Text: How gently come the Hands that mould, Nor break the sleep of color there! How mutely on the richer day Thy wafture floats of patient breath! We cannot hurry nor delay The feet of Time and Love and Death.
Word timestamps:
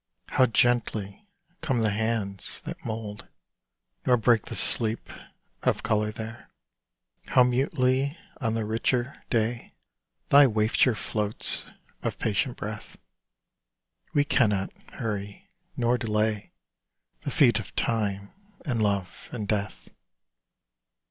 How 0.29 0.47
gently 0.47 1.27
come 1.61 1.77
the 1.77 1.91
Hands 1.91 2.59
that 2.61 2.83
mould, 2.83 3.27
Nor 4.03 4.17
break 4.17 4.45
the 4.45 4.55
sleep 4.55 5.11
of 5.61 5.83
color 5.83 6.11
there! 6.11 6.49
How 7.27 7.43
mutely 7.43 8.17
on 8.37 8.55
the 8.55 8.65
richer 8.65 9.23
day 9.29 9.75
Thy 10.29 10.47
wafture 10.47 10.95
floats 10.95 11.65
of 12.01 12.17
patient 12.17 12.57
breath! 12.57 12.97
We 14.11 14.23
cannot 14.25 14.73
hurry 14.93 15.51
nor 15.77 15.99
delay 15.99 16.51
The 17.21 17.29
feet 17.29 17.59
of 17.59 17.75
Time 17.75 18.33
and 18.65 18.81
Love 18.81 19.29
and 19.31 19.47
Death. 19.47 19.87